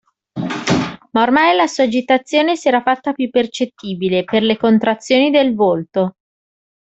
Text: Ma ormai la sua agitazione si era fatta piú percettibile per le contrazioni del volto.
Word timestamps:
Ma 1.11 1.21
ormai 1.21 1.55
la 1.55 1.67
sua 1.67 1.83
agitazione 1.83 2.55
si 2.55 2.67
era 2.67 2.81
fatta 2.81 3.13
piú 3.13 3.29
percettibile 3.29 4.23
per 4.23 4.41
le 4.41 4.57
contrazioni 4.57 5.29
del 5.29 5.53
volto. 5.53 6.15